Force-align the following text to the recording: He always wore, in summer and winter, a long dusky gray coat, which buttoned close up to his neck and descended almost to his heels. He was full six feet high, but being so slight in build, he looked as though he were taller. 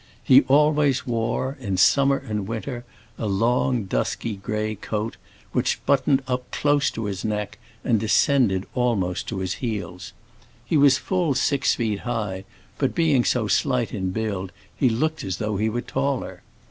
He 0.23 0.41
always 0.47 1.05
wore, 1.05 1.57
in 1.59 1.77
summer 1.77 2.17
and 2.17 2.47
winter, 2.47 2.85
a 3.19 3.27
long 3.27 3.83
dusky 3.83 4.35
gray 4.37 4.73
coat, 4.73 5.15
which 5.51 5.79
buttoned 5.85 6.23
close 6.49 6.89
up 6.89 6.95
to 6.95 7.05
his 7.05 7.23
neck 7.23 7.59
and 7.83 7.99
descended 7.99 8.65
almost 8.73 9.27
to 9.27 9.37
his 9.41 9.53
heels. 9.61 10.13
He 10.65 10.75
was 10.75 10.97
full 10.97 11.35
six 11.35 11.75
feet 11.75 11.99
high, 11.99 12.45
but 12.79 12.95
being 12.95 13.23
so 13.23 13.47
slight 13.47 13.93
in 13.93 14.09
build, 14.09 14.51
he 14.75 14.89
looked 14.89 15.23
as 15.23 15.37
though 15.37 15.57
he 15.57 15.69
were 15.69 15.81
taller. 15.81 16.41